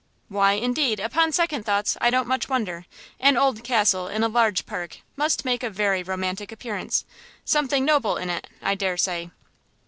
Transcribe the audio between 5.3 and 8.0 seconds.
make a very romantic appearance; something